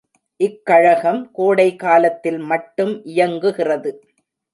[0.37, 4.05] இக்கழகம் கோடைக் காலத்தில் மட்டும் இயங்குகிறது.